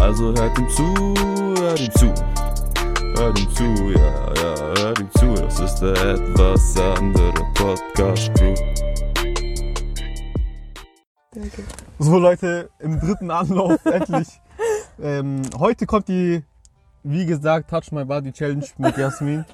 [0.00, 0.94] Also hört ihm zu,
[1.60, 2.14] hört ihm zu.
[3.16, 5.34] Hört ihm zu, ja, ja, hört ihm zu.
[5.34, 8.54] Das ist der etwas andere Podcast Crew.
[11.32, 11.62] Danke.
[11.98, 14.28] So Leute, im dritten Anlauf endlich.
[15.00, 16.42] Ähm, heute kommt die,
[17.02, 19.44] wie gesagt, Touch My Body Challenge mit Jasmin.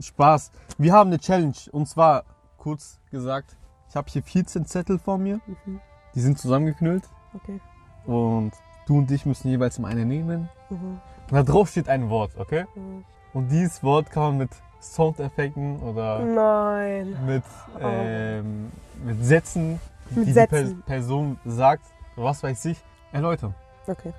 [0.00, 0.52] Spaß.
[0.78, 2.24] Wir haben eine Challenge und zwar,
[2.56, 3.56] kurz gesagt,
[3.88, 5.40] ich habe hier 14 Zettel vor mir.
[5.66, 5.80] Mhm.
[6.14, 7.60] Die sind zusammengeknüllt Okay.
[8.06, 8.52] und
[8.90, 10.48] du und ich müssen jeweils mal eine nehmen.
[10.68, 11.00] Mhm.
[11.30, 12.66] Und da drauf steht ein Wort, okay?
[12.74, 13.04] Mhm.
[13.32, 17.16] Und dieses Wort kann man mit Soundeffekten oder Nein.
[17.24, 17.44] mit,
[17.80, 18.72] ähm,
[19.04, 19.78] mit Sätzen,
[20.10, 20.68] Mit die Sätzen.
[20.68, 21.84] die per Person sagt,
[22.16, 22.78] was weiß ich,
[23.12, 23.54] erläutern.
[23.86, 24.12] Okay.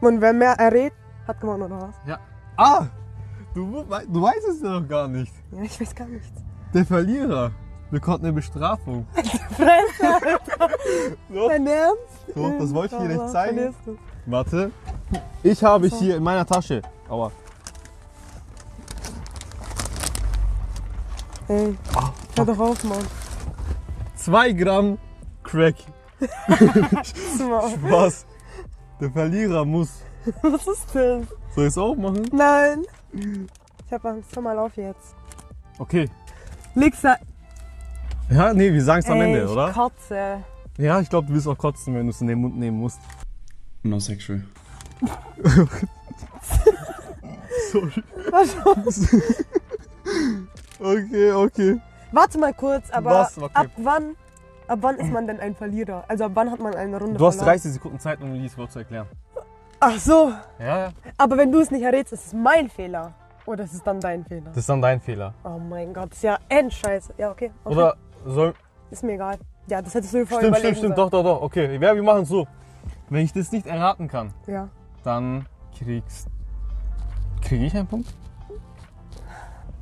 [0.00, 0.92] Und wer mehr errät,
[1.26, 2.18] hat gewonnen, oder was?
[2.56, 2.86] Ah!
[3.54, 5.32] Du, du weißt es ja noch gar nicht.
[5.50, 6.32] Ja, ich weiß gar nichts.
[6.72, 7.50] Der Verlierer
[7.92, 9.06] bekommt eine Bestrafung.
[9.56, 10.40] Fresse.
[11.32, 12.02] So, Dein Ernst?
[12.34, 13.74] so das wollte ich dir Aber nicht zeigen.
[14.26, 14.70] Warte.
[15.44, 15.98] Ich habe So.
[15.98, 17.30] hier in meiner Tasche, aua,
[21.48, 23.04] Ey, Ah, hör doch auf, Mann.
[24.16, 24.96] zwei Gramm
[25.42, 25.74] Crack.
[27.82, 28.26] Was?
[29.00, 30.00] Der Verlierer muss.
[30.42, 31.26] Was ist das?
[31.54, 32.22] Soll ich es auch machen?
[32.32, 32.84] Nein.
[33.12, 34.34] Ich hab Angst.
[34.34, 35.14] Hör mal auf jetzt.
[35.78, 36.08] Okay.
[37.02, 37.16] Da.
[38.30, 39.72] Ja, nee, wir sagen es am Ey, Ende, ich oder?
[39.72, 40.38] kotze.
[40.78, 43.00] Ja, ich glaube, du wirst auch kotzen, wenn du es in den Mund nehmen musst.
[43.82, 44.42] No sexual.
[47.70, 48.02] Sorry.
[48.30, 48.56] Was?
[50.84, 51.80] Okay, okay.
[52.10, 53.38] Warte mal kurz, aber Was?
[53.38, 53.50] Okay.
[53.54, 54.16] ab wann?
[54.66, 56.04] Ab wann ist man denn ein Verlierer?
[56.08, 57.54] Also ab wann hat man eine Runde Du hast verloren?
[57.54, 59.06] 30 Sekunden Zeit, um dieses Wort zu erklären.
[59.78, 60.32] Ach so.
[60.58, 60.92] Ja, ja.
[61.18, 63.12] Aber wenn du es nicht errätst, ist es mein Fehler.
[63.46, 64.46] Oder ist es dann dein Fehler?
[64.46, 65.34] Das ist dann dein Fehler.
[65.44, 67.14] Oh mein Gott, ist ja endscheiße.
[67.18, 67.52] Ja, okay.
[67.62, 67.74] okay.
[67.76, 67.96] Oder
[68.26, 68.54] soll.
[68.90, 69.38] Ist mir egal.
[69.68, 70.98] Ja, das hättest du dir vorher Stimmt, überlegen stimmt, stimmt.
[70.98, 71.42] Doch, doch, doch.
[71.42, 71.74] Okay.
[71.80, 72.46] Ja, wir machen es so.
[73.08, 74.32] Wenn ich das nicht erraten kann.
[74.46, 74.68] Ja.
[75.04, 75.46] dann
[75.78, 76.28] kriegst.
[77.40, 78.12] Kriege ich einen Punkt?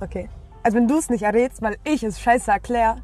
[0.01, 0.29] Okay.
[0.63, 3.03] Also wenn du es nicht errätst, weil ich es scheiße erkläre,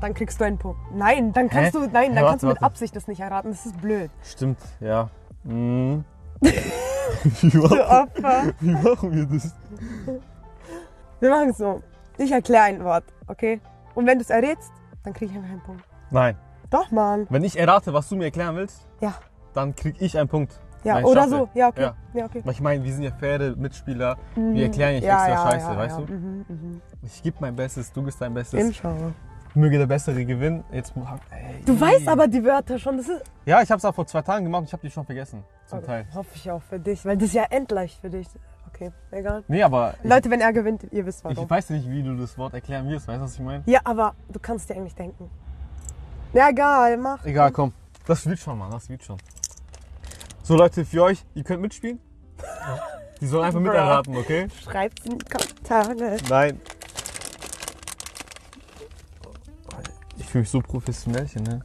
[0.00, 0.80] dann kriegst du einen Punkt.
[0.94, 1.78] Nein, dann kannst Hä?
[1.78, 2.64] du, nein, dann warte, kannst du mit warte.
[2.66, 3.50] Absicht das nicht erraten.
[3.50, 4.10] Das ist blöd.
[4.22, 5.08] Stimmt, ja.
[5.44, 6.04] Mhm.
[6.40, 6.52] wie,
[7.50, 8.42] Du machen, Opfer.
[8.60, 9.54] wie machen wir das?
[11.20, 11.82] Wir machen es so.
[12.18, 13.60] Ich erkläre ein Wort, okay?
[13.94, 15.84] Und wenn du es errätst, dann krieg ich einfach einen Punkt.
[16.10, 16.36] Nein.
[16.70, 17.26] Doch, Mann.
[17.30, 19.14] Wenn ich errate, was du mir erklären willst, Ja.
[19.54, 20.60] dann krieg ich einen Punkt.
[20.84, 21.48] Ja, ich oder so.
[21.54, 21.82] Ja, okay.
[21.82, 21.94] Ja.
[22.14, 22.40] Ja, okay.
[22.44, 24.16] Weil ich meine, wir sind ja faire Mitspieler.
[24.34, 26.02] Wir erklären nicht ja, extra ja, Scheiße, weißt du?
[26.12, 26.80] Mhm, mhm.
[27.02, 28.60] Ich gebe mein Bestes, du gibst dein Bestes.
[28.60, 29.12] Inshallah.
[29.54, 30.64] Möge der Bessere gewinnen.
[30.72, 30.92] Jetzt,
[31.30, 32.96] ey, Du weißt aber die Wörter schon.
[32.96, 33.22] Das ist.
[33.44, 35.42] Ja, ich habe es auch vor zwei Tagen gemacht und ich habe die schon vergessen.
[35.66, 36.06] Zum Okay, Teil.
[36.14, 38.28] Hoffe ich auch für dich, weil das ist ja endleicht für dich.
[38.68, 39.42] Okay, egal.
[39.48, 41.42] Nee, aber ich, Leute, wenn er gewinnt, ihr wisst warum.
[41.44, 43.08] ich weiß nicht, wie du das Wort erklären wirst.
[43.08, 43.62] Weißt du, was ich meine?
[43.66, 45.28] Ja, aber du kannst dir eigentlich denken.
[46.32, 47.24] Ja, egal, mach.
[47.24, 47.72] Egal, komm.
[48.06, 48.70] Das wird schon, Mann.
[48.70, 49.18] Das wird schon.
[50.42, 51.98] So, Leute, für euch, ihr könnt mitspielen.
[53.20, 54.48] Die sollen einfach miterraten, okay?
[54.62, 56.16] Schreibt's in die Kommentare.
[56.30, 56.60] Nein.
[60.30, 61.60] Fühle mich so professionell hier, ne?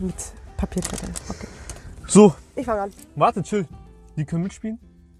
[0.00, 0.14] Mit
[0.56, 1.08] Papierzettel.
[1.28, 1.46] Okay.
[2.06, 2.90] So, Ich fange an.
[3.16, 3.66] warte, chill.
[4.16, 4.78] Die können mitspielen?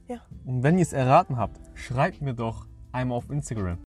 [0.08, 0.16] Ja.
[0.44, 3.78] Und wenn ihr es erraten habt, schreibt mir doch einmal auf Instagram.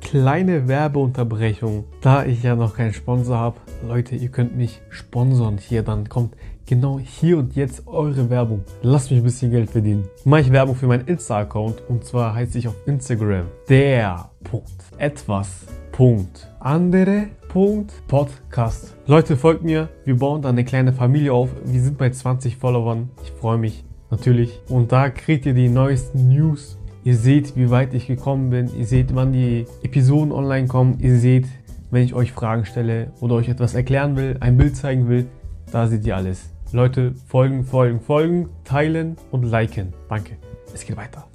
[0.00, 3.56] Kleine Werbeunterbrechung, da ich ja noch keinen Sponsor habe.
[3.86, 6.36] Leute, ihr könnt mich sponsern hier, dann kommt
[6.66, 8.64] genau hier und jetzt eure Werbung.
[8.82, 10.08] Lasst mich ein bisschen Geld verdienen.
[10.24, 15.48] Mache ich Werbung für meinen Insta-Account und zwar heiße ich auf Instagram der Punkt etwas
[15.92, 18.96] Punkt andere Podcast.
[19.06, 19.88] Leute, folgt mir.
[20.04, 21.50] Wir bauen da eine kleine Familie auf.
[21.64, 23.10] Wir sind bei 20 Followern.
[23.22, 24.60] Ich freue mich natürlich.
[24.68, 26.76] Und da kriegt ihr die neuesten News.
[27.04, 28.68] Ihr seht, wie weit ich gekommen bin.
[28.76, 30.98] Ihr seht, wann die Episoden online kommen.
[30.98, 31.46] Ihr seht,
[31.92, 35.28] wenn ich euch Fragen stelle oder euch etwas erklären will, ein Bild zeigen will.
[35.70, 36.50] Da seht ihr alles.
[36.72, 39.92] Leute, folgen, folgen, folgen, teilen und liken.
[40.08, 40.38] Danke.
[40.74, 41.28] Es geht weiter.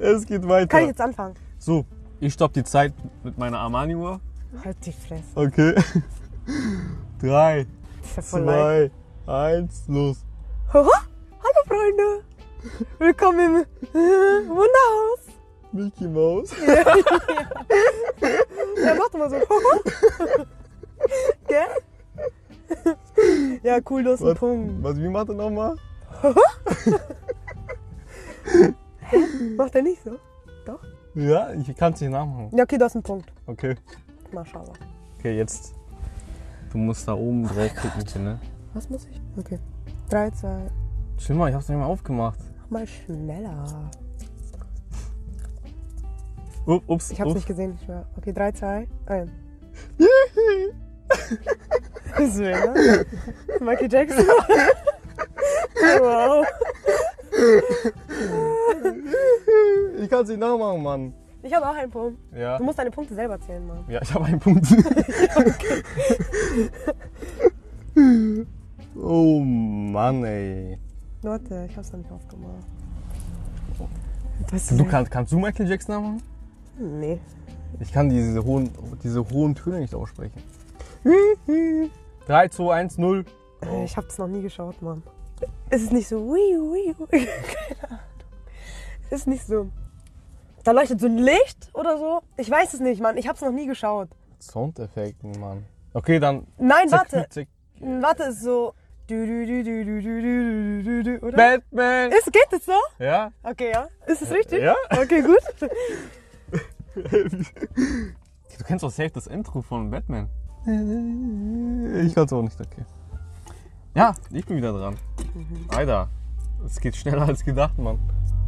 [0.00, 0.66] Es geht weiter.
[0.66, 1.34] Kann ich jetzt anfangen?
[1.58, 1.84] So,
[2.22, 4.20] ich stopp die Zeit mit meiner Armani-Uhr.
[4.64, 5.24] Halt die Fresse.
[5.34, 5.74] Okay.
[7.20, 7.66] Drei,
[8.16, 8.92] ja voll leid.
[9.24, 10.24] zwei, eins, los.
[10.72, 10.88] Hallo
[11.66, 12.22] Freunde.
[12.98, 15.26] Willkommen im äh, Wunderhaus.
[15.72, 16.52] Mickey Mouse.
[18.84, 19.36] Ja, mach doch mal so.
[21.48, 21.66] Gell?
[23.64, 24.82] Ja, cool, du hast einen Punkt.
[24.84, 25.76] was, wie macht er nochmal?
[29.56, 30.18] Macht er nicht so?
[31.14, 32.50] Ja, ich kann es nicht nachmachen.
[32.56, 33.30] Ja, okay, du hast einen Punkt.
[33.46, 33.74] Okay.
[34.32, 34.72] Maschallah.
[35.18, 35.74] Okay, jetzt.
[36.70, 38.38] Du musst da oben drauf klicken, ne?
[38.72, 39.20] Was muss ich?
[39.38, 39.58] Okay.
[40.08, 40.62] 3, 2,
[41.18, 42.38] Schau mal, ich hab's nicht mal aufgemacht.
[42.70, 43.90] mach mal schneller.
[46.66, 47.34] Up- Ups, Ich hab's ups.
[47.36, 48.06] nicht gesehen, ich schwör.
[48.16, 49.30] Okay, 3, 2, 1.
[52.18, 53.06] Deswegen, ne?
[53.60, 54.24] Michael Jackson.
[56.00, 56.46] wow.
[60.00, 61.14] Ich kann es nicht nachmachen, Mann.
[61.42, 62.18] Ich habe auch einen Punkt.
[62.34, 62.56] Ja.
[62.58, 63.84] Du musst deine Punkte selber zählen, Mann.
[63.88, 64.64] Ja, ich habe einen Punkt.
[68.96, 70.78] oh Mann, ey.
[71.22, 72.66] Warte, ich hab's noch nicht aufgemacht.
[74.50, 76.22] Was Du kannst, kannst du Michael Jackson nachmachen?
[76.78, 77.20] Nee.
[77.80, 78.70] Ich kann diese hohen,
[79.02, 80.40] diese hohen Töne nicht aussprechen.
[82.26, 83.24] 3, 2, 1, 0.
[83.62, 85.02] Äh, Ich hab's noch nie geschaut, Mann.
[85.70, 86.18] Es ist nicht so.
[86.18, 87.28] Ui, ui, ui.
[89.12, 89.70] ist nicht so.
[90.64, 92.22] Da leuchtet so ein Licht oder so.
[92.36, 93.16] Ich weiß es nicht, Mann.
[93.16, 94.08] Ich hab's noch nie geschaut.
[94.40, 95.64] Soundeffekten, Mann.
[95.92, 96.46] Okay, dann.
[96.58, 97.26] Nein, zick, warte.
[97.28, 97.48] Zick.
[97.80, 98.74] Warte ist so.
[99.10, 99.36] Oder?
[101.36, 102.12] Batman!
[102.12, 102.72] Ist, geht das so?
[102.98, 103.30] Ja.
[103.42, 103.88] Okay, ja.
[104.06, 104.62] Ist es richtig?
[104.62, 104.74] Ja.
[104.90, 105.36] Okay, gut.
[106.94, 110.30] du kennst doch safe das Intro von Batman.
[110.64, 112.86] Ich kann es auch nicht, okay.
[113.94, 114.96] Ja, ich bin wieder dran.
[115.68, 116.08] Alter,
[116.64, 117.98] es geht schneller als gedacht, Mann.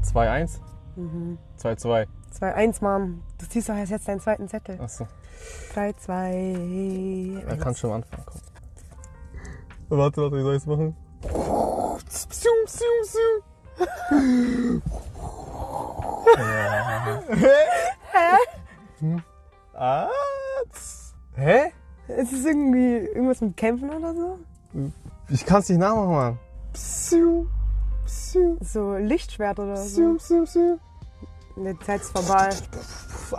[0.04, 0.60] 2-1.
[1.60, 2.06] 2-2.
[2.40, 3.22] 2-1, Mann.
[3.38, 4.80] Du ziehst doch erst jetzt deinen zweiten Zettel.
[4.80, 5.06] Achso,
[5.74, 7.44] 3, 2.
[7.46, 8.42] er kann schon am Anfang kommen.
[9.88, 10.96] Warte, warte, wie soll ich's machen?
[18.12, 18.36] Hä?
[19.74, 20.08] Ah,
[20.72, 21.14] tss.
[21.36, 21.72] Hä?
[22.08, 24.38] Ist es irgendwie irgendwas mit Kämpfen oder so?
[25.28, 26.38] Ich kann's nicht nachmachen, Mann.
[26.72, 27.46] Psiu,
[28.06, 30.16] So Lichtschwert oder so?
[31.56, 32.50] Ne, Zeit ist vorbei.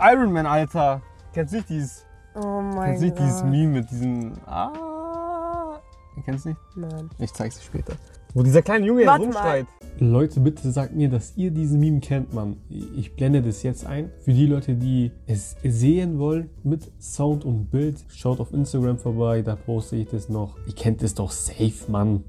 [0.00, 1.02] Iron Man, Alter.
[1.34, 2.04] Kennst du nicht dieses,
[2.34, 3.26] Oh mein kennst du nicht Gott.
[3.26, 4.32] dieses Meme mit diesen...
[4.46, 5.78] Ah,
[6.24, 6.60] kennst du nicht?
[6.76, 7.10] Nein.
[7.18, 7.94] Ich zeig's dir später.
[8.34, 9.66] Wo dieser kleine Junge Warte herumschreit.
[9.98, 12.58] Leute, bitte sagt mir, dass ihr diesen Meme kennt, Mann.
[12.68, 14.10] Ich blende das jetzt ein.
[14.20, 19.40] Für die Leute, die es sehen wollen, mit Sound und Bild, schaut auf Instagram vorbei,
[19.42, 20.56] da poste ich das noch.
[20.66, 22.24] Ihr kennt es doch safe, Mann.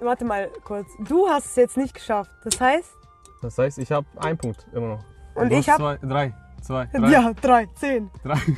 [0.00, 0.88] Warte mal kurz.
[1.00, 2.30] Du hast es jetzt nicht geschafft.
[2.44, 2.90] Das heißt?
[3.42, 5.04] Das heißt, ich habe einen Punkt immer noch.
[5.34, 6.34] Und Du ich hast hab- Zwei, drei.
[6.60, 7.10] Zwei, drei.
[7.10, 8.10] Ja, drei, zehn.
[8.22, 8.36] Drei.
[8.36, 8.54] Hä,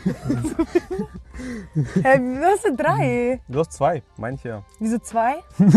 [2.21, 3.41] wie hast du drei?
[3.49, 4.63] Du hast zwei, meine ich ja.
[4.79, 5.37] Wieso zwei?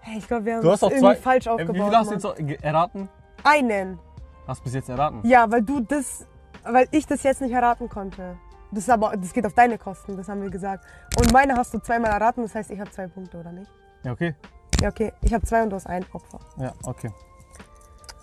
[0.00, 1.16] hey, ich glaube, wir haben Du hast auch irgendwie zwei.
[1.16, 1.76] falsch Äh, aufgebaut.
[1.76, 3.08] Wie viel hast du jetzt ge- erraten?
[3.44, 3.98] Einen.
[4.46, 5.20] Hast du bis jetzt erraten?
[5.24, 6.26] Ja, weil du das,
[6.64, 8.36] weil ich das jetzt nicht erraten konnte.
[8.70, 10.84] Das ist aber, das geht auf deine Kosten, das haben wir gesagt.
[11.18, 13.70] Und meine hast du zweimal erraten, das heißt, ich habe zwei Punkte, oder nicht?
[14.04, 14.34] Ja, okay.
[14.80, 15.12] Ja, okay.
[15.22, 16.38] Ich habe zwei und du hast ein Opfer.
[16.58, 17.10] Ja, okay.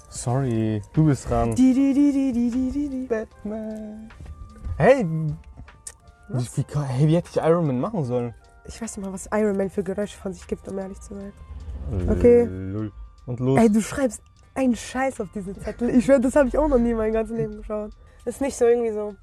[0.09, 1.55] Sorry, du bist dran.
[1.55, 3.07] Die, die, die, die, die, die, die, die.
[3.07, 4.09] Batman.
[4.77, 5.05] Hey,
[6.29, 8.33] wie, wie, hey, wie hätte ich Iron Man machen sollen?
[8.65, 11.13] Ich weiß nicht mal, was Iron Man für Geräusche von sich gibt, um ehrlich zu
[11.13, 11.33] sein.
[12.09, 12.45] Okay.
[12.45, 12.91] Lul.
[13.25, 13.59] Und los.
[13.59, 14.21] Ey, du schreibst
[14.55, 15.89] einen Scheiß auf diese Zettel.
[15.89, 17.91] Ich schwör, das habe ich auch noch nie mein ganzes Leben geschaut.
[18.23, 19.15] Das ist nicht so irgendwie so.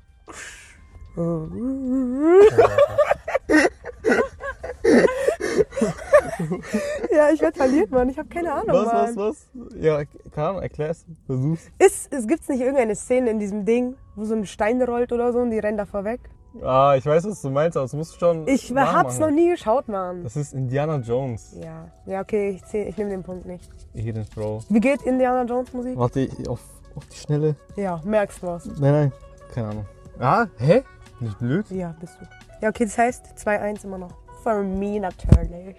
[7.15, 8.09] ja, ich werde verliert, Mann.
[8.09, 9.17] Ich habe keine Ahnung, was, Mann.
[9.17, 9.75] was, was?
[9.81, 10.03] Ja,
[10.35, 11.05] keine Ahnung, erklär's.
[11.27, 11.71] Versuch's.
[11.79, 15.33] Ist, es gibt's nicht irgendeine Szene in diesem Ding, wo so ein Stein rollt oder
[15.33, 16.21] so und die rennen da vorweg?
[16.63, 18.47] Ah, ich weiß, was du meinst, aber das musst du schon.
[18.47, 20.23] Ich hab's noch nie geschaut, Mann.
[20.23, 21.57] Das ist Indiana Jones.
[21.59, 23.71] Ja, ja, okay, ich, zähl- ich nehme den Punkt nicht.
[23.95, 24.61] Eden, Bro.
[24.69, 25.97] Wie geht Indiana Jones Musik?
[25.97, 26.61] Warte, ich- auf,
[26.95, 27.57] auf die Schnelle.
[27.77, 28.67] Ja, merkst was.
[28.67, 29.13] Nein, nein.
[29.55, 29.87] Keine Ahnung.
[30.19, 30.83] Ah, hä?
[31.21, 31.65] Nicht blöd?
[31.71, 32.27] Ja, bist du.
[32.61, 34.13] Ja, okay, das heißt 2-1 immer noch.
[34.43, 35.77] For me natürlich.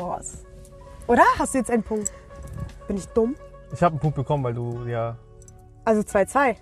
[0.00, 0.38] Course.
[1.06, 1.22] Oder?
[1.38, 2.12] Hast du jetzt einen Punkt?
[2.86, 3.34] Bin ich dumm?
[3.72, 5.16] Ich habe einen Punkt bekommen, weil du ja.
[5.86, 6.56] Also 2-2.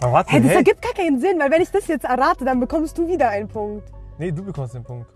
[0.00, 0.56] Aber warte, Hey, das hey.
[0.58, 3.48] ergibt gar keinen Sinn, weil wenn ich das jetzt errate, dann bekommst du wieder einen
[3.48, 3.90] Punkt.
[4.18, 5.10] Nee, du bekommst den Punkt.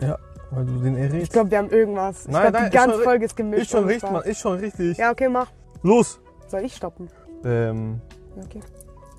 [0.00, 0.08] Ja?
[0.08, 0.18] Ja,
[0.50, 1.22] weil du den errätst.
[1.22, 2.22] Ich glaube, wir haben irgendwas.
[2.26, 3.62] Ich Nein, glaube, nein, die ist ganze Folge ist gemischt.
[3.62, 4.10] ist schon richtig.
[4.10, 4.22] Mann.
[4.24, 4.98] Ist schon richtig.
[4.98, 5.50] Ja, okay, mach.
[5.82, 6.20] Los.
[6.48, 7.08] Soll ich stoppen?
[7.44, 8.00] Ähm,
[8.36, 8.60] Ja, okay.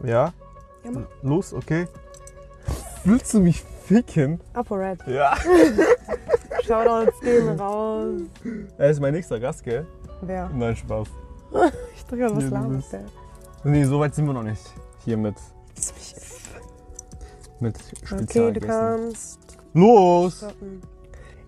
[0.04, 0.34] ja.
[0.84, 1.02] Ja, mach.
[1.22, 1.88] Los, okay.
[3.06, 4.42] Willst du mich ficken?
[4.54, 5.08] ApoRed.
[5.08, 5.36] Ja.
[6.64, 8.22] Shoutouts gehen raus.
[8.78, 9.86] Er ist mein nächster Gast, gell?
[10.22, 10.50] Wer?
[10.54, 11.08] Nein, Spaß.
[11.96, 13.06] Ich drücke was laberst der?
[13.64, 14.74] Nee, so weit sind wir noch nicht.
[15.06, 15.36] Hier mit,
[17.60, 17.76] mit
[18.12, 19.40] Okay, du kannst
[19.74, 20.38] Los!
[20.38, 20.82] stoppen.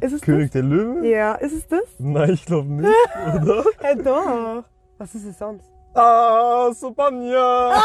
[0.01, 0.71] Ist es König der das?
[0.71, 1.07] Löwe?
[1.09, 1.83] Ja, ist es das?
[1.99, 2.93] Nein, ich glaube nicht,
[3.37, 3.65] oder?
[3.83, 4.65] Ja, doch.
[4.99, 5.67] Was ist es sonst?
[5.95, 7.37] Ah, Sobanja!
[7.37, 7.83] Ja,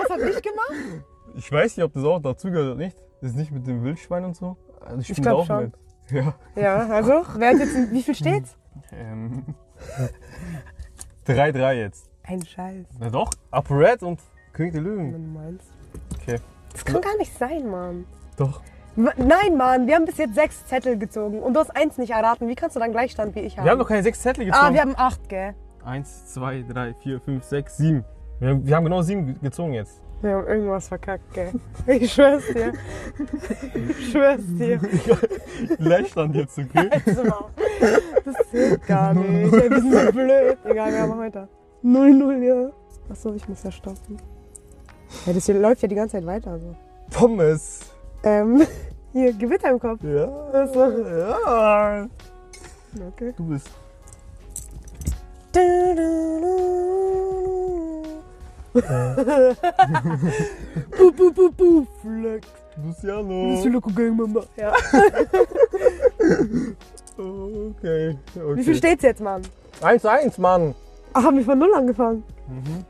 [0.00, 1.02] was hab ich gemacht?
[1.36, 2.96] Ich weiß nicht, ob das auch dazugehört oder nicht.
[3.20, 4.56] Das ist nicht mit dem Wildschwein und so.
[4.80, 5.64] Also ich Ich spiele glaub auch schon.
[5.64, 5.72] mit.
[6.10, 6.34] Ja.
[6.56, 8.56] Ja, also, wer hat jetzt, wie viel steht's?
[8.92, 9.44] Ähm.
[11.26, 12.10] 3-3 jetzt.
[12.24, 14.20] Ein Scheiß, Na doch, Upper Red und
[14.52, 15.12] König der wenn Löwen.
[15.12, 15.66] du meinst.
[16.20, 16.38] Okay.
[16.72, 18.04] Das kann gar nicht sein, Mann.
[18.36, 18.60] Doch.
[18.96, 22.46] Nein, Mann, wir haben bis jetzt sechs Zettel gezogen und du hast eins nicht erraten.
[22.48, 23.64] Wie kannst du dann Gleichstand wie ich haben?
[23.64, 24.64] Wir haben noch keine sechs Zettel gezogen.
[24.66, 25.54] Ah, wir haben acht, gell?
[25.84, 28.04] Eins, zwei, drei, vier, fünf, sechs, sieben.
[28.38, 30.00] Wir haben, wir haben genau sieben ge- gezogen jetzt.
[30.20, 31.52] Wir haben irgendwas verkackt, gell?
[31.86, 32.72] Ich schwör's dir.
[33.88, 34.78] Ich schwör's dir.
[35.78, 36.90] Gleichstand jetzt, okay?
[37.06, 37.22] Also,
[38.24, 39.52] Das zählt gar nicht.
[39.52, 40.58] Wir sind so blöd.
[40.64, 41.48] Egal, wir haben weiter.
[41.82, 42.70] 0-0, ja.
[43.10, 44.18] Achso, ich muss ja stoppen.
[45.26, 46.58] Ja, das hier läuft ja die ganze Zeit weiter.
[46.60, 46.76] So.
[47.10, 47.80] Pommes.
[48.24, 48.66] Ähm,
[49.12, 50.00] hier, Gewitter im Kopf.
[50.02, 50.28] Ja.
[50.52, 50.88] Achso.
[50.88, 52.08] Ja.
[53.08, 53.32] Okay.
[53.36, 53.70] Du bist.
[60.98, 62.48] Bu, bu, bu, bu, Flex.
[62.82, 63.56] Luciano.
[63.56, 64.44] Das Loco Gang, Mama.
[64.56, 64.72] Ja.
[67.18, 68.16] Okay.
[68.34, 68.56] okay.
[68.56, 69.42] Wie viel steht's jetzt, Mann?
[69.82, 70.74] 1-1, Mann.
[71.12, 72.24] Ach, haben wir von Null angefangen?
[72.48, 72.84] Mhm.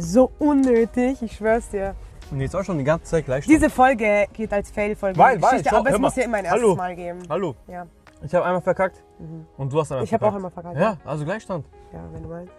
[0.00, 1.94] So unnötig, ich schwör's dir.
[2.30, 3.46] Und jetzt auch schon die ganze Zeit gleich.
[3.46, 5.18] Diese Folge geht als Fail-Folge.
[5.18, 6.74] Weil, weil, stopp, aber es muss ja immer ein erstes Hallo.
[6.76, 7.20] Mal geben.
[7.28, 7.54] Hallo.
[7.68, 7.86] Ja.
[8.22, 9.02] Ich habe einmal verkackt.
[9.18, 9.46] Mhm.
[9.56, 10.34] Und du hast einmal Ich habe verkackt.
[10.34, 10.78] auch immer verkackt.
[10.78, 11.64] Ja, also Gleichstand.
[11.92, 12.52] Ja, wenn du meinst.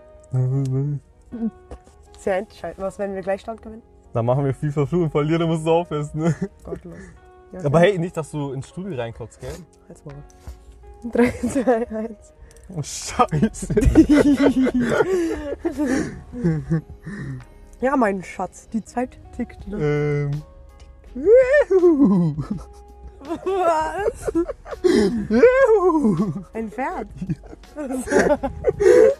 [2.25, 2.79] Ja entscheidend.
[2.79, 3.81] Was, wenn wir Gleichstand gewinnen?
[4.13, 6.21] Dann machen wir FIFA Flu und verlieren, musst du aufessen.
[6.21, 6.35] Ne?
[6.63, 6.97] Gottlos.
[7.51, 9.51] Ja, Aber hey, nicht, dass du ins Studio reinkotzt, gell?
[9.87, 10.15] Halt's mal.
[11.11, 12.33] 3, 2, 1.
[12.75, 13.73] Oh, scheiße.
[17.79, 19.67] Ja, mein Schatz, die Zeit tickt.
[19.67, 19.77] Ne?
[19.77, 20.31] ähm.
[23.45, 24.33] Was?
[26.53, 27.07] Ein Pferd.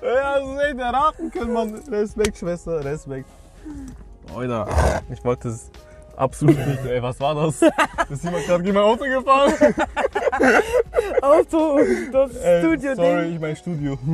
[0.02, 1.76] Ja, das ist echt erraten können, man.
[1.90, 3.30] Respekt, Schwester, Respekt.
[4.36, 4.68] Alter,
[5.12, 5.70] ich wollte es
[6.16, 6.84] absolut nicht.
[6.86, 7.62] Ey, was war das?
[8.10, 9.54] Ist jemand gerade gegen mein Auto gefahren?
[11.22, 11.80] Auto
[12.12, 12.96] das Studio-Ding.
[12.96, 14.00] Sorry, ich mein Studio.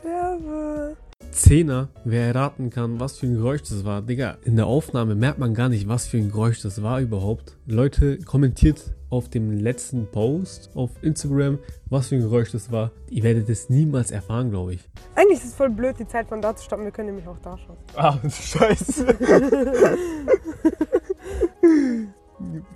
[0.00, 0.96] Sterbe.
[1.30, 4.02] Zehner, wer erraten kann, was für ein Geräusch das war.
[4.02, 7.56] Digga, in der Aufnahme merkt man gar nicht, was für ein Geräusch das war überhaupt.
[7.66, 12.90] Leute, kommentiert auf dem letzten Post auf Instagram, was für ein Geräusch das war.
[13.10, 14.88] Ihr werdet es niemals erfahren, glaube ich.
[15.14, 16.84] Eigentlich ist es voll blöd, die Zeit von da zu stoppen.
[16.84, 17.76] Wir können nämlich auch da schauen.
[17.94, 19.06] Ah, scheiße.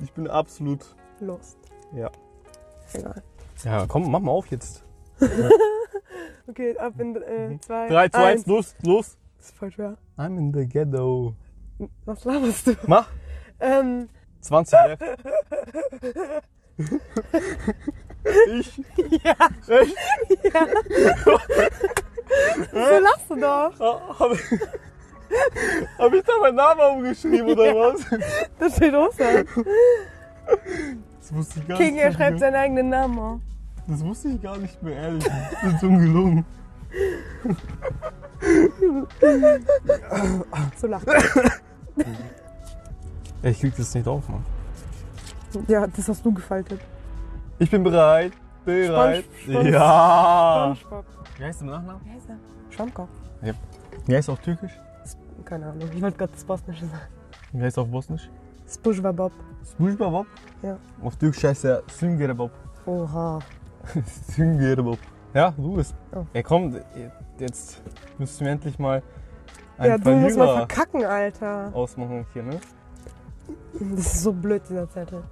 [0.02, 0.80] Ich bin absolut.
[1.20, 1.56] Lost.
[1.96, 2.10] Ja.
[2.92, 3.22] Egal.
[3.64, 4.84] Ja, komm, mach mal auf jetzt.
[6.46, 9.16] Okay, ab in äh, 2, 3, 2, 1, los, los.
[9.38, 9.96] Das ist voll schwer.
[10.18, 11.34] I'm in the ghetto.
[12.04, 12.76] Was laberst du?
[12.86, 13.08] Mach.
[13.60, 14.08] Ähm,
[14.40, 15.00] 20 Ref.
[18.48, 18.78] ich?
[19.24, 19.34] ja,
[19.68, 19.96] Echt?
[22.72, 24.18] so lachst du doch.
[24.18, 24.38] Habe
[25.98, 27.74] hab ich da meinen Namen aufgeschrieben oder Ja.
[27.74, 28.00] was?
[28.58, 29.46] Das steht Ostern.
[31.20, 32.02] Das wusste ich gar King, nicht.
[32.02, 32.16] er mehr.
[32.18, 33.40] schreibt seinen eigenen Namen auf.
[33.86, 35.24] Das wusste ich gar nicht mehr, ehrlich.
[35.62, 36.44] Das ist ungelungen.
[40.76, 41.06] So lacht
[43.42, 44.44] Ich krieg das nicht auf, Mann.
[45.68, 46.80] Ja, das hast du gefaltet.
[47.58, 48.32] Ich bin bereit.
[48.64, 49.24] Bereit.
[49.42, 50.74] Sponge- Sponge- ja.
[50.76, 51.04] SpongeBob.
[51.38, 52.00] Wie heißt der mit Nachnamen?
[52.04, 52.36] Wie heißt er?
[52.74, 53.10] Schwammkopf.
[54.06, 54.72] Wie heißt er auf Türkisch?
[55.44, 55.88] Keine Ahnung.
[55.94, 57.02] Ich wollte gerade das Bosnische sagen.
[57.52, 58.28] Wie heißt er auf Bosnisch?
[58.72, 59.32] Spujvabob.
[59.72, 60.26] Spujbabob?
[60.62, 60.78] Ja.
[61.02, 62.50] Auf Türkisch heißt er Süngerbob.
[62.86, 63.38] Oha.
[64.34, 64.98] Süngerbob.
[65.32, 65.94] Ja, du bist.
[66.14, 66.24] Oh.
[66.32, 66.76] Ey, komm,
[67.38, 67.82] jetzt
[68.18, 69.02] müssen wir endlich mal
[69.78, 71.70] einen Ja, du musst mal Verlierer verkacken, Alter.
[71.74, 72.60] ausmachen hier, ne?
[73.96, 75.22] Das ist so blöd, dieser Zettel.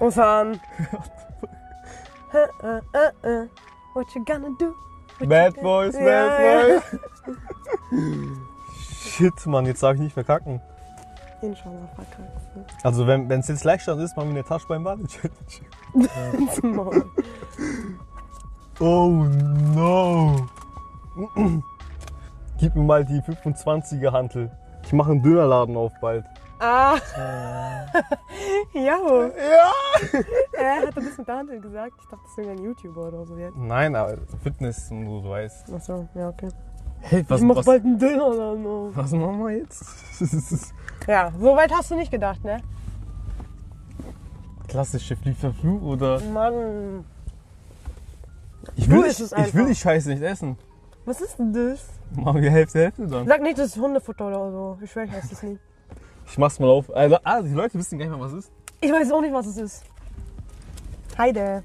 [0.00, 0.60] Osan.
[3.94, 4.74] What you gonna do?
[5.18, 6.80] What Bad you gonna- Boys, Ja, Bad ja.
[6.80, 7.00] Boys.
[9.14, 10.60] Shit, Mann, jetzt darf ich nicht verkacken.
[11.44, 12.64] Inshallah verkackst du.
[12.82, 14.98] Also, wenn es jetzt Leichtstand ist, machen wir eine Tasche beim Maul.
[18.80, 19.24] Oh
[19.74, 20.34] no.
[22.58, 24.50] Gib mir mal die 25er Hantel.
[24.82, 26.24] Ich mache einen Dönerladen auf bald.
[26.58, 26.96] Ah.
[28.72, 28.74] Ja.
[28.74, 28.98] Ja!
[30.52, 31.92] Er hat das mit der Hand gesagt.
[32.00, 33.56] Ich dachte, das ist irgendein YouTuber oder so jetzt.
[33.56, 35.72] Nein, aber Fitness und so, du weißt.
[35.72, 36.48] Achso, ja, okay.
[37.00, 38.90] Hey, was, ich mach was, bald einen dann noch.
[38.94, 39.84] was machen wir jetzt?
[41.06, 42.60] Ja, so weit hast du nicht gedacht, ne?
[44.68, 46.20] Klassische Flieg-Fluch oder?
[46.20, 47.04] Mann.
[48.76, 50.56] Ich will, isst ich, will die Scheiße nicht essen.
[51.04, 51.86] Was ist denn das?
[52.16, 53.26] Machen wir Hälfte, Hälfte dann.
[53.28, 54.78] Sag nicht, das ist Hundefutter oder so.
[54.82, 55.60] Ich schwöre, ich weiß es nicht.
[56.26, 56.94] Ich mach's mal auf.
[56.94, 58.52] Also, ah, die Leute wissen gar nicht mehr, was es ist.
[58.80, 59.84] Ich weiß auch nicht, was es ist.
[61.18, 61.62] Heide.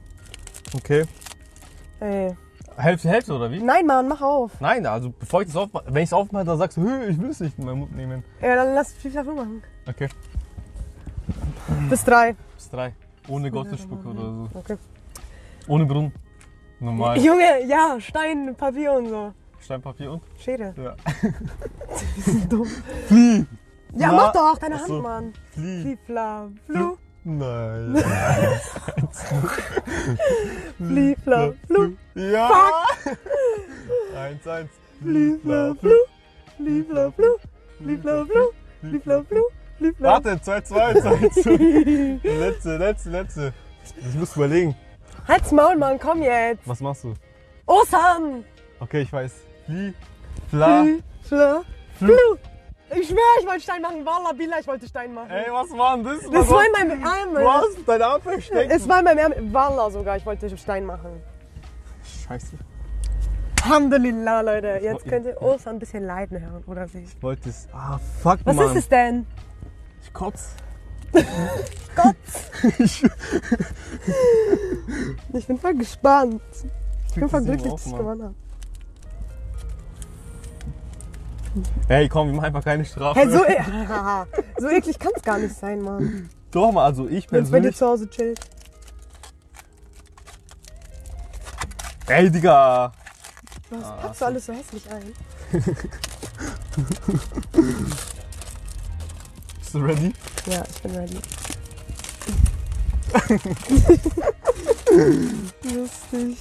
[0.76, 1.06] Okay.
[2.02, 2.36] Ey.
[2.80, 3.60] Hälfte, Hälfte oder wie?
[3.62, 4.60] Nein, Mann, mach auf.
[4.62, 7.20] Nein, also bevor ich das aufmache, wenn ich es aufmache, dann sagst du, "Hö, ich
[7.20, 8.24] will es nicht in meinen Mund nehmen.
[8.42, 9.64] Ja, dann lass FIFA 5 machen.
[9.88, 10.08] Okay.
[11.90, 12.36] Bis drei.
[12.56, 12.94] Bis drei.
[13.28, 14.50] Ohne Gottespucke oder so.
[14.54, 14.78] Okay.
[15.68, 16.14] Ohne Brunnen.
[16.80, 17.18] Normal.
[17.20, 19.34] Junge, ja, Stein, Papier und so.
[19.60, 20.22] Steinpapier und?
[20.40, 20.74] Schere.
[20.78, 20.96] Ja.
[22.50, 22.66] Dumm.
[23.08, 23.46] Flieh!
[23.94, 25.02] Ja, Na, mach doch, deine Hand, so.
[25.02, 25.34] Mann.
[25.52, 25.82] Flieh!
[25.82, 27.96] Flifla, flu, Nein.
[30.78, 32.84] flifla, flu, Ja!
[34.14, 34.70] Eins, eins.
[35.02, 35.96] flifla, flu,
[36.58, 37.38] flifla, flu,
[37.78, 39.44] flifla, flu, flifla, flu,
[39.78, 40.10] flifla.
[40.10, 42.20] Warte, 2, 2, 2, 2.
[42.24, 43.54] Letzte, letzte, letzte.
[43.98, 44.76] Ich muss überlegen.
[45.30, 46.68] Halt's Maul, Mann, komm jetzt.
[46.68, 47.14] Was machst du?
[47.66, 48.44] Osan.
[48.82, 49.32] Okay, ich weiß.
[49.66, 49.94] Flieh,
[50.50, 50.84] Fla.
[51.24, 51.62] Flifla,
[51.98, 52.18] flu.
[52.92, 54.06] Ich schwöre, ich wollte Stein machen.
[54.06, 55.30] Walla, Bila, ich wollte Stein machen.
[55.30, 56.22] Ey, was war denn das?
[56.24, 57.44] Das Was war in meinem Ärmel.
[57.44, 58.72] Du hast deinen Arm versteckt.
[58.74, 59.54] Es war in meinem Ärmel.
[59.54, 61.22] Walla sogar, ich wollte Stein machen.
[62.30, 62.56] Scheiße.
[63.64, 64.80] Alhamdulillah, Leute.
[64.82, 67.04] Jetzt könnt ihr Osan ein bisschen leiden hören, oder sich.
[67.04, 67.68] Ich wollte es.
[67.74, 68.70] Ah, fuck, Was Mann.
[68.70, 69.26] ist es denn?
[70.04, 70.52] Ich kotz.
[75.34, 76.42] Ich bin voll gespannt.
[77.10, 78.36] Ich bin voll glücklich, dass ich gewonnen habe.
[81.88, 83.20] Ey, komm, wir machen einfach keine Strafe.
[83.20, 83.64] Hey, so, e-
[84.60, 86.30] so eklig kann es gar nicht sein, Mann.
[86.52, 87.78] Doch mal, also ich Wenn es bei dir persönlich.
[87.78, 88.40] zu Hause chillt.
[92.10, 92.92] Ey, Digga.
[93.70, 95.14] Was Ah, packst du alles so hässlich ein?
[99.60, 100.14] Bist du ready?
[100.48, 101.20] Ja, ich bin ready.
[105.64, 106.38] Lustig.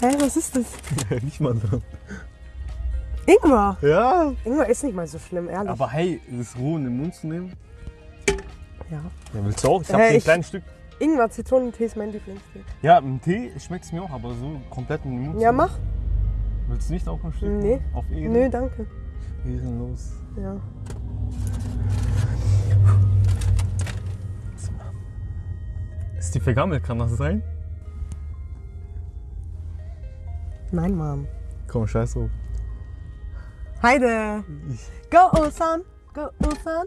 [0.00, 0.64] Hä, was ist das?
[1.22, 1.82] Nicht mal dran.
[3.26, 3.76] Ingwer.
[3.82, 4.32] Ja.
[4.44, 5.70] Ingwer ist nicht mal so schlimm, ehrlich.
[5.70, 7.52] Aber hey, das roh in den Mund zu nehmen.
[8.90, 8.96] ja.
[9.32, 9.82] Ja, willst du auch?
[9.82, 10.64] Ich hab Hey, so ein ich- kleines Stück.
[11.02, 12.62] Ingwer, Zitronentee ist mein Lieblingsding.
[12.80, 15.40] Ja, im Tee schmeckt es mir auch, aber so komplett in den Mund.
[15.40, 15.76] Ja, mach.
[16.68, 17.50] Willst du nicht auch ein Stück?
[17.50, 17.80] Nee.
[17.92, 18.32] Auf Ehren?
[18.32, 18.86] Nö, danke.
[19.44, 20.12] Ehrenlos.
[20.40, 20.56] Ja.
[26.16, 27.42] Ist die vergammelt, kann das sein?
[30.70, 31.26] Nein, Mann.
[31.66, 32.30] Komm, scheiß drauf.
[33.82, 34.44] Heide.
[35.10, 35.82] Go, Osan.
[36.16, 36.86] Osan.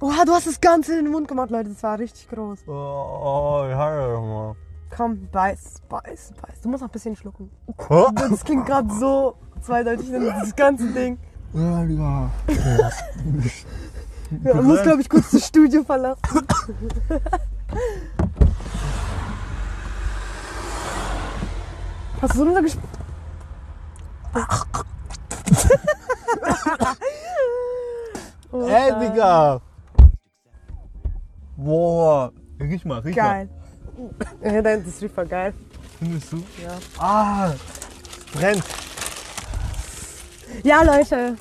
[0.00, 1.68] Oha, du hast das Ganze in den Mund gemacht, Leute.
[1.70, 2.60] Das war richtig groß.
[2.66, 4.56] Oh, oh ja, mal.
[4.96, 6.60] Komm, beiß, beiß, beiß.
[6.62, 7.50] Du musst noch ein bisschen schlucken.
[8.14, 11.18] Das klingt gerade so zweideutig, dieses ganze Ding.
[11.52, 12.30] Ja, Digga.
[14.44, 16.20] Ja, man muss, glaube ich, kurz das Studio verlassen.
[22.22, 22.78] Hast du so runter gesp
[24.34, 24.40] oh,
[28.52, 29.10] Ey, geil.
[29.10, 29.60] Digga.
[31.56, 32.32] Boah.
[32.60, 33.48] Riech mal, riech Geil.
[34.42, 35.52] Ja, dein- das riecht voll geil.
[35.52, 35.80] mal.
[35.98, 36.36] Findest du?
[36.62, 36.72] Ja.
[36.98, 37.52] Ah.
[38.34, 38.64] Brennt.
[40.62, 41.36] Ja, Leute.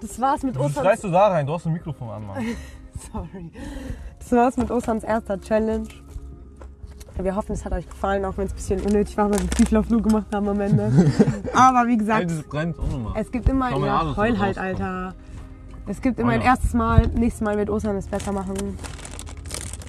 [0.00, 0.84] Das war's mit Ostern.
[0.84, 1.46] schreist du da rein?
[1.46, 2.44] Du hast ein Mikrofon an, Mann.
[3.12, 3.50] Sorry.
[4.18, 5.88] Das war's mit Osterns erster Challenge.
[7.18, 9.48] Wir hoffen, es hat euch gefallen, auch wenn es ein bisschen unnötig war, weil wir
[9.56, 10.84] viel Flug gemacht haben am Ende.
[11.54, 13.12] Aber wie Ey, gesagt, das brennt auch nochmal.
[13.16, 14.58] es gibt immer mal dass Heul halt.
[14.58, 15.14] Alter.
[15.86, 16.48] Es gibt immer Oh ein ja.
[16.48, 18.76] erstes Mal, nächstes Mal wird Ostern es besser machen.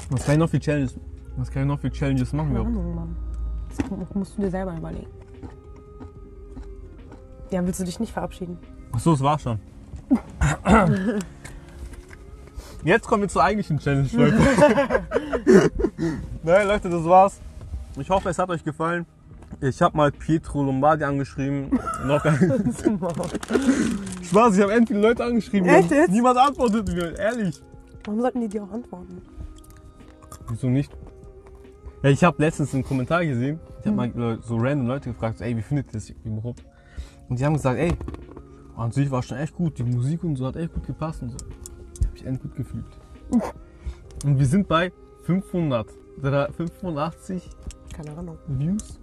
[0.10, 0.96] Was kann ich noch für Challenges,
[1.36, 2.54] was kann ich noch für Challenges machen?
[2.54, 2.66] Keine?
[2.66, 3.16] Ahnung, Mann.
[4.00, 5.08] Das musst du dir selber überlegen.
[7.52, 8.58] Ja, willst du dich nicht verabschieden?
[8.92, 9.60] Achso, es war schon.
[12.84, 14.38] Jetzt kommen wir zur eigentlichen Challenge, Leute.
[16.44, 17.40] Nein, Leute, das war's.
[17.98, 19.06] Ich hoffe, es hat euch gefallen.
[19.60, 21.72] Ich habe mal Pietro Lombardi angeschrieben.
[22.06, 22.74] Noch ein
[24.24, 25.68] Spaß, ich habe endlich Leute angeschrieben.
[25.68, 26.12] Echt jetzt?
[26.12, 27.62] Niemand antwortet mir, ehrlich.
[28.06, 29.22] Warum sollten die dir auch antworten?
[30.50, 30.92] Wieso nicht?
[32.04, 33.60] Ja, ich habe letztens einen Kommentar gesehen.
[33.80, 36.64] Ich habe mal Leu- so random Leute gefragt, ey, wie findet ihr das überhaupt?
[37.28, 37.94] Und die haben gesagt, ey,
[38.76, 39.80] an sich war schon echt gut.
[39.80, 41.38] Die Musik und so hat echt gut gepasst und so.
[42.14, 42.86] Ich habe mich echt gut gefühlt.
[44.24, 44.92] Und wir sind bei
[45.24, 45.88] 500,
[46.22, 47.50] dra- 580
[47.94, 48.38] Keine Ahnung.
[48.48, 49.00] Views.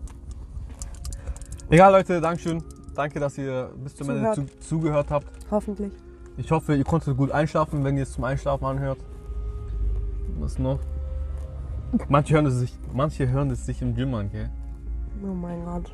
[1.70, 2.62] Egal, Leute, Dankeschön.
[2.94, 5.26] Danke, dass ihr bis zum Ende zu, zugehört habt.
[5.50, 5.92] Hoffentlich.
[6.36, 8.98] Ich hoffe, ihr konntet gut einschlafen, wenn ihr es zum Einschlafen anhört.
[10.38, 10.78] Was noch?
[12.08, 14.50] Manche hören es sich, manche hören es sich im Gym an, gell?
[15.22, 15.92] Oh mein Gott.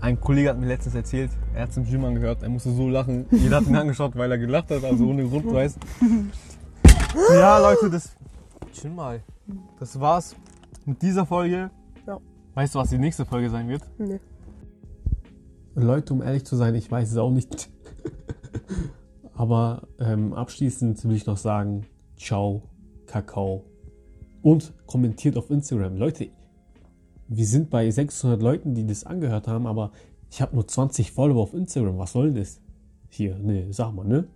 [0.00, 2.88] Ein Kollege hat mir letztens erzählt, er hat es im Gym angehört, er musste so
[2.88, 3.26] lachen.
[3.30, 5.76] Jeder hat ihn angeschaut, weil er gelacht hat, also ohne Grundpreis.
[7.32, 8.14] Ja, Leute, das.
[8.72, 9.22] Chill mal.
[9.78, 10.36] Das war's
[10.84, 11.70] mit dieser Folge.
[12.06, 12.18] Ja.
[12.54, 13.82] Weißt du, was die nächste Folge sein wird?
[13.98, 14.20] Nee.
[15.76, 17.68] Leute, um ehrlich zu sein, ich weiß es auch nicht.
[19.34, 21.86] Aber ähm, abschließend will ich noch sagen,
[22.16, 22.62] ciao,
[23.06, 23.64] Kakao.
[24.40, 25.96] Und kommentiert auf Instagram.
[25.96, 26.30] Leute,
[27.28, 29.92] wir sind bei 600 Leuten, die das angehört haben, aber
[30.30, 31.98] ich habe nur 20 Follower auf Instagram.
[31.98, 32.60] Was soll das?
[33.10, 34.28] Hier, ne, sag mal, ne?